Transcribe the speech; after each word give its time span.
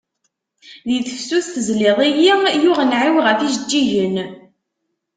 Di 0.87 0.97
tefsut 1.07 1.45
tezliḍ-iyi, 1.53 2.33
yuɣ 2.63 2.79
nnɛi-w 2.83 3.17
ɣef 3.25 3.39
ijeǧǧigen. 3.47 4.15